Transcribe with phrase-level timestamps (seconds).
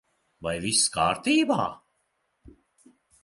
[0.45, 1.59] Vai viss kārtībā?